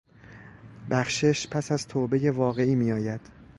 [0.89, 3.21] بخشش پس از توبهی واقعی میآید.